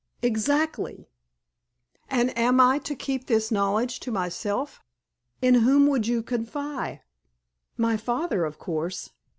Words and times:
"Exactly." 0.23 1.11
"And 2.09 2.35
am 2.35 2.59
I 2.59 2.79
to 2.79 2.95
keep 2.95 3.27
this 3.27 3.51
knowledge 3.51 3.99
to 3.99 4.09
myself?" 4.11 4.81
"In 5.43 5.53
whom 5.53 5.85
would 5.85 6.07
you 6.07 6.23
confide?" 6.23 7.01
"My 7.77 7.97
father, 7.97 8.43
of 8.43 8.57
course." 8.57 9.11